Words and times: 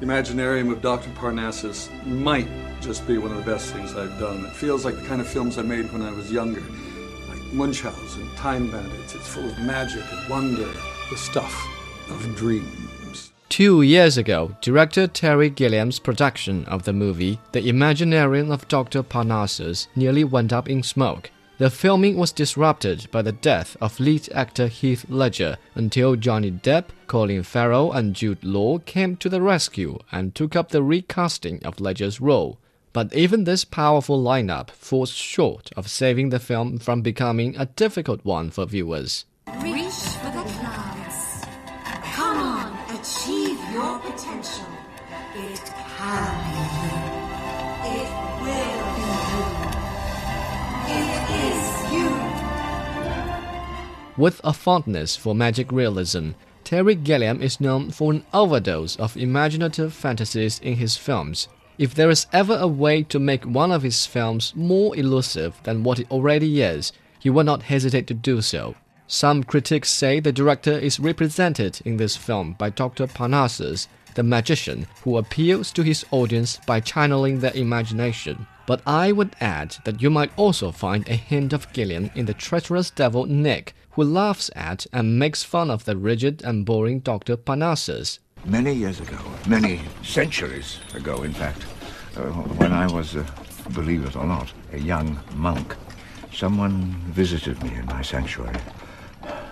Imaginarium 0.00 0.72
of 0.72 0.80
Dr. 0.80 1.10
Parnassus 1.10 1.90
might 2.06 2.48
just 2.80 3.06
be 3.06 3.18
one 3.18 3.32
of 3.32 3.36
the 3.36 3.50
best 3.50 3.72
things 3.72 3.94
I've 3.94 4.18
done. 4.18 4.46
It 4.46 4.52
feels 4.52 4.84
like 4.84 4.96
the 4.96 5.06
kind 5.06 5.20
of 5.20 5.28
films 5.28 5.58
I 5.58 5.62
made 5.62 5.92
when 5.92 6.00
I 6.00 6.10
was 6.10 6.32
younger, 6.32 6.62
like 7.28 7.42
Munchausen, 7.52 8.34
Time 8.34 8.70
Bandits. 8.70 9.14
It's 9.14 9.28
full 9.28 9.44
of 9.44 9.58
magic 9.58 10.02
and 10.10 10.30
wonder, 10.30 10.68
the 11.10 11.16
stuff 11.18 11.54
of 12.08 12.34
dreams. 12.34 13.32
Two 13.50 13.82
years 13.82 14.16
ago, 14.16 14.56
director 14.60 15.06
Terry 15.06 15.50
Gilliam's 15.50 15.98
production 15.98 16.64
of 16.66 16.84
the 16.84 16.92
movie 16.92 17.40
The 17.52 17.60
Imaginarium 17.60 18.52
of 18.52 18.68
Dr. 18.68 19.02
Parnassus 19.02 19.88
nearly 19.96 20.22
went 20.24 20.52
up 20.52 20.68
in 20.68 20.82
smoke. 20.84 21.30
The 21.60 21.68
filming 21.68 22.16
was 22.16 22.32
disrupted 22.32 23.10
by 23.10 23.20
the 23.20 23.32
death 23.32 23.76
of 23.82 24.00
lead 24.00 24.30
actor 24.32 24.66
Heath 24.66 25.04
Ledger 25.10 25.58
until 25.74 26.16
Johnny 26.16 26.50
Depp, 26.50 26.86
Colin 27.06 27.42
Farrell, 27.42 27.92
and 27.92 28.16
Jude 28.16 28.42
Law 28.42 28.78
came 28.78 29.14
to 29.16 29.28
the 29.28 29.42
rescue 29.42 29.98
and 30.10 30.34
took 30.34 30.56
up 30.56 30.70
the 30.70 30.82
recasting 30.82 31.62
of 31.62 31.78
Ledger's 31.78 32.18
role. 32.18 32.58
But 32.94 33.12
even 33.12 33.44
this 33.44 33.66
powerful 33.66 34.18
lineup 34.24 34.70
falls 34.70 35.10
short 35.10 35.70
of 35.76 35.90
saving 35.90 36.30
the 36.30 36.38
film 36.38 36.78
from 36.78 37.02
becoming 37.02 37.54
a 37.58 37.66
difficult 37.66 38.24
one 38.24 38.48
for 38.48 38.64
viewers. 38.64 39.26
Reach 39.58 39.92
for 39.92 40.30
the 40.30 40.42
clouds. 40.42 41.44
Come 42.14 42.38
on, 42.38 42.72
achieve 42.98 43.60
your 43.70 43.98
potential. 43.98 44.64
It 45.34 45.60
can 45.98 46.32
be. 46.54 48.00
It 48.00 48.08
will 48.44 48.79
With 54.16 54.40
a 54.44 54.52
fondness 54.52 55.16
for 55.16 55.34
magic 55.34 55.72
realism, 55.72 56.32
Terry 56.62 56.94
Gilliam 56.94 57.40
is 57.40 57.58
known 57.58 57.90
for 57.90 58.12
an 58.12 58.24
overdose 58.34 58.96
of 58.96 59.16
imaginative 59.16 59.94
fantasies 59.94 60.58
in 60.58 60.76
his 60.76 60.96
films. 60.96 61.48
If 61.78 61.94
there 61.94 62.10
is 62.10 62.26
ever 62.30 62.58
a 62.60 62.66
way 62.66 63.02
to 63.04 63.18
make 63.18 63.44
one 63.44 63.72
of 63.72 63.82
his 63.82 64.04
films 64.04 64.52
more 64.54 64.94
elusive 64.94 65.54
than 65.62 65.82
what 65.82 65.98
it 65.98 66.10
already 66.10 66.60
is, 66.60 66.92
he 67.18 67.30
will 67.30 67.44
not 67.44 67.62
hesitate 67.62 68.06
to 68.08 68.14
do 68.14 68.42
so. 68.42 68.74
Some 69.06 69.42
critics 69.42 69.88
say 69.88 70.20
the 70.20 70.32
director 70.32 70.78
is 70.78 71.00
represented 71.00 71.80
in 71.86 71.96
this 71.96 72.16
film 72.16 72.56
by 72.58 72.68
Dr. 72.68 73.06
Parnassus, 73.06 73.88
the 74.14 74.22
magician 74.22 74.86
who 75.02 75.18
appeals 75.18 75.72
to 75.72 75.82
his 75.82 76.04
audience 76.10 76.58
by 76.66 76.80
channeling 76.80 77.40
their 77.40 77.54
imagination. 77.54 78.46
But 78.66 78.82
I 78.86 79.10
would 79.12 79.34
add 79.40 79.76
that 79.84 80.00
you 80.00 80.10
might 80.10 80.30
also 80.36 80.70
find 80.70 81.08
a 81.08 81.14
hint 81.14 81.52
of 81.52 81.72
Gilliam 81.72 82.10
in 82.14 82.26
the 82.26 82.34
treacherous 82.34 82.90
devil 82.90 83.26
Nick, 83.26 83.74
who 83.90 84.04
laughs 84.04 84.50
at 84.54 84.86
and 84.92 85.18
makes 85.18 85.42
fun 85.42 85.70
of 85.70 85.84
the 85.84 85.96
rigid 85.96 86.42
and 86.44 86.64
boring 86.64 87.00
Dr. 87.00 87.36
Parnassus. 87.36 88.20
Many 88.44 88.72
years 88.72 89.00
ago, 89.00 89.18
many 89.46 89.80
centuries 90.02 90.78
ago, 90.94 91.22
in 91.22 91.32
fact, 91.32 91.64
uh, 92.16 92.30
when 92.60 92.72
I 92.72 92.86
was, 92.86 93.16
uh, 93.16 93.26
believe 93.74 94.04
it 94.04 94.16
or 94.16 94.26
not, 94.26 94.52
a 94.72 94.78
young 94.78 95.18
monk, 95.34 95.76
someone 96.32 96.94
visited 97.08 97.62
me 97.62 97.74
in 97.74 97.86
my 97.86 98.02
sanctuary. 98.02 98.60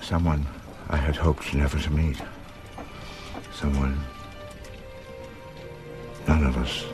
Someone 0.00 0.46
I 0.88 0.96
had 0.96 1.16
hoped 1.16 1.54
never 1.54 1.78
to 1.78 1.90
meet. 1.90 2.20
Someone 3.54 4.02
none 6.42 6.50
of 6.50 6.58
us 6.58 6.84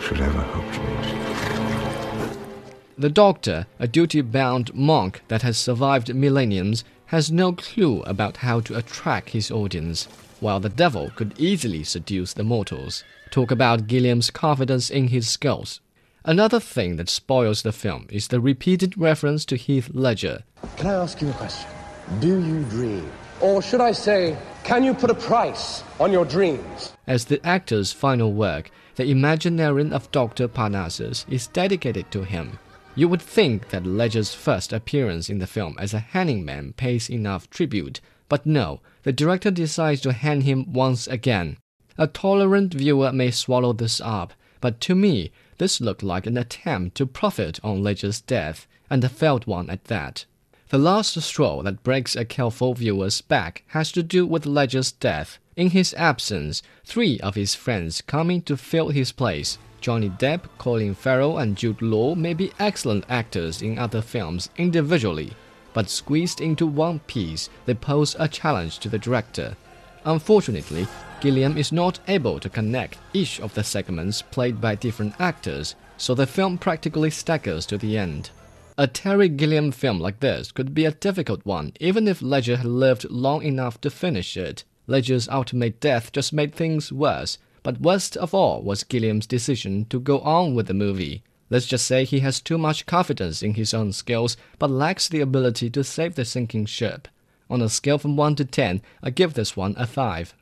should 0.00 0.20
ever 0.20 0.40
hope 0.40 0.72
to 0.72 0.80
meet. 0.80 2.38
The 2.96 3.10
Doctor, 3.10 3.66
a 3.78 3.86
duty 3.86 4.22
bound 4.22 4.74
monk 4.74 5.22
that 5.28 5.42
has 5.42 5.58
survived 5.58 6.14
millenniums, 6.14 6.84
has 7.06 7.30
no 7.30 7.52
clue 7.52 8.02
about 8.02 8.38
how 8.38 8.60
to 8.60 8.76
attract 8.76 9.30
his 9.30 9.50
audience, 9.50 10.08
while 10.40 10.60
the 10.60 10.68
devil 10.68 11.10
could 11.16 11.34
easily 11.38 11.84
seduce 11.84 12.32
the 12.32 12.44
mortals. 12.44 13.04
Talk 13.30 13.50
about 13.50 13.86
Gilliam's 13.86 14.30
confidence 14.30 14.90
in 14.90 15.08
his 15.08 15.28
skills. 15.28 15.80
Another 16.24 16.60
thing 16.60 16.96
that 16.96 17.08
spoils 17.08 17.62
the 17.62 17.72
film 17.72 18.06
is 18.10 18.28
the 18.28 18.40
repeated 18.40 18.96
reference 18.96 19.44
to 19.46 19.56
Heath 19.56 19.90
Ledger. 19.92 20.44
Can 20.76 20.86
I 20.86 20.94
ask 20.94 21.20
you 21.20 21.28
a 21.30 21.32
question? 21.32 21.68
Do 22.20 22.42
you 22.42 22.64
dream? 22.64 23.10
Or 23.40 23.62
should 23.62 23.80
I 23.80 23.92
say, 23.92 24.36
can 24.64 24.84
you 24.84 24.94
put 24.94 25.10
a 25.10 25.14
price 25.14 25.82
on 25.98 26.12
your 26.12 26.24
dreams? 26.24 26.92
As 27.06 27.24
the 27.24 27.44
actor's 27.46 27.92
final 27.92 28.32
work, 28.32 28.70
The 28.96 29.04
Imaginarium 29.04 29.92
of 29.92 30.10
Dr. 30.12 30.48
Parnassus 30.48 31.24
is 31.28 31.46
dedicated 31.48 32.10
to 32.10 32.24
him. 32.24 32.58
You 32.94 33.08
would 33.08 33.22
think 33.22 33.70
that 33.70 33.86
Ledger's 33.86 34.34
first 34.34 34.72
appearance 34.72 35.30
in 35.30 35.38
the 35.38 35.46
film 35.46 35.76
as 35.78 35.94
a 35.94 36.00
hanging 36.00 36.44
man 36.44 36.74
pays 36.74 37.08
enough 37.08 37.48
tribute, 37.48 38.00
but 38.28 38.44
no, 38.44 38.80
the 39.04 39.12
director 39.12 39.50
decides 39.50 40.00
to 40.02 40.12
hang 40.12 40.42
him 40.42 40.72
once 40.72 41.06
again. 41.06 41.56
A 41.96 42.06
tolerant 42.06 42.74
viewer 42.74 43.12
may 43.12 43.30
swallow 43.30 43.72
this 43.72 44.00
up, 44.00 44.32
but 44.60 44.80
to 44.82 44.94
me, 44.94 45.32
this 45.58 45.80
looked 45.80 46.02
like 46.02 46.26
an 46.26 46.36
attempt 46.36 46.96
to 46.96 47.06
profit 47.06 47.60
on 47.62 47.82
Ledger's 47.82 48.20
death, 48.20 48.66
and 48.90 49.02
a 49.04 49.08
failed 49.08 49.46
one 49.46 49.70
at 49.70 49.84
that. 49.84 50.26
The 50.70 50.78
last 50.78 51.20
straw 51.20 51.64
that 51.64 51.82
breaks 51.82 52.14
a 52.14 52.24
careful 52.24 52.74
viewer's 52.74 53.22
back 53.22 53.64
has 53.68 53.90
to 53.90 54.04
do 54.04 54.24
with 54.24 54.46
Ledger's 54.46 54.92
death. 54.92 55.40
In 55.56 55.70
his 55.70 55.92
absence, 55.94 56.62
three 56.84 57.18
of 57.18 57.34
his 57.34 57.56
friends 57.56 58.02
coming 58.02 58.40
to 58.42 58.56
fill 58.56 58.90
his 58.90 59.10
place. 59.10 59.58
Johnny 59.80 60.10
Depp, 60.10 60.42
Colin 60.58 60.94
Farrell, 60.94 61.38
and 61.38 61.56
Jude 61.56 61.82
Law 61.82 62.14
may 62.14 62.34
be 62.34 62.52
excellent 62.60 63.04
actors 63.08 63.62
in 63.62 63.80
other 63.80 64.00
films 64.00 64.48
individually, 64.58 65.32
but 65.72 65.90
squeezed 65.90 66.40
into 66.40 66.68
one 66.68 67.00
piece, 67.00 67.50
they 67.66 67.74
pose 67.74 68.14
a 68.20 68.28
challenge 68.28 68.78
to 68.78 68.88
the 68.88 68.98
director. 68.98 69.56
Unfortunately, 70.04 70.86
Gilliam 71.20 71.56
is 71.56 71.72
not 71.72 71.98
able 72.06 72.38
to 72.38 72.48
connect 72.48 72.96
each 73.12 73.40
of 73.40 73.52
the 73.54 73.64
segments 73.64 74.22
played 74.22 74.60
by 74.60 74.76
different 74.76 75.14
actors, 75.18 75.74
so 75.96 76.14
the 76.14 76.28
film 76.28 76.56
practically 76.58 77.10
staggers 77.10 77.66
to 77.66 77.76
the 77.76 77.98
end. 77.98 78.30
A 78.78 78.86
Terry 78.86 79.28
Gilliam 79.28 79.72
film 79.72 80.00
like 80.00 80.20
this 80.20 80.52
could 80.52 80.74
be 80.74 80.84
a 80.84 80.92
difficult 80.92 81.44
one 81.44 81.72
even 81.80 82.08
if 82.08 82.22
Ledger 82.22 82.56
had 82.56 82.66
lived 82.66 83.10
long 83.10 83.42
enough 83.42 83.80
to 83.80 83.90
finish 83.90 84.36
it. 84.36 84.64
Ledger's 84.86 85.28
ultimate 85.28 85.80
death 85.80 86.12
just 86.12 86.32
made 86.32 86.54
things 86.54 86.92
worse, 86.92 87.38
but 87.62 87.80
worst 87.80 88.16
of 88.16 88.34
all 88.34 88.62
was 88.62 88.84
Gilliam's 88.84 89.26
decision 89.26 89.84
to 89.86 90.00
go 90.00 90.20
on 90.20 90.54
with 90.54 90.66
the 90.66 90.74
movie. 90.74 91.22
Let's 91.50 91.66
just 91.66 91.86
say 91.86 92.04
he 92.04 92.20
has 92.20 92.40
too 92.40 92.58
much 92.58 92.86
confidence 92.86 93.42
in 93.42 93.54
his 93.54 93.74
own 93.74 93.92
skills, 93.92 94.36
but 94.58 94.70
lacks 94.70 95.08
the 95.08 95.20
ability 95.20 95.68
to 95.70 95.84
save 95.84 96.14
the 96.14 96.24
sinking 96.24 96.66
ship. 96.66 97.08
On 97.50 97.60
a 97.60 97.68
scale 97.68 97.98
from 97.98 98.16
1 98.16 98.36
to 98.36 98.44
10, 98.44 98.80
I 99.02 99.10
give 99.10 99.34
this 99.34 99.56
one 99.56 99.74
a 99.76 99.86
5. 99.86 100.34